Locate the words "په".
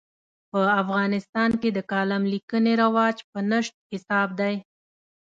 0.51-0.61, 3.31-3.39